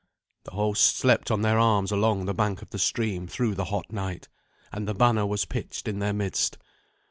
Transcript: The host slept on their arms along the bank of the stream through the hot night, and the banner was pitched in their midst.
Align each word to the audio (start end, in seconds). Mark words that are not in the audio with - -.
The 0.45 0.51
host 0.53 0.97
slept 0.97 1.29
on 1.29 1.43
their 1.43 1.59
arms 1.59 1.91
along 1.91 2.25
the 2.25 2.33
bank 2.33 2.63
of 2.63 2.71
the 2.71 2.79
stream 2.79 3.27
through 3.27 3.53
the 3.53 3.65
hot 3.65 3.91
night, 3.93 4.29
and 4.71 4.87
the 4.87 4.95
banner 4.95 5.27
was 5.27 5.45
pitched 5.45 5.87
in 5.87 5.99
their 5.99 6.11
midst. 6.11 6.57